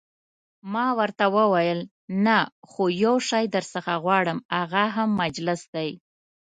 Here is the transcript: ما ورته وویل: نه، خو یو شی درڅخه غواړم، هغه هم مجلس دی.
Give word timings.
ما 0.73 0.87
ورته 0.99 1.25
وویل: 1.37 1.79
نه، 2.25 2.37
خو 2.69 2.83
یو 3.03 3.15
شی 3.29 3.45
درڅخه 3.55 3.93
غواړم، 4.03 4.39
هغه 4.57 4.83
هم 4.95 5.09
مجلس 5.21 5.61
دی. 5.75 5.89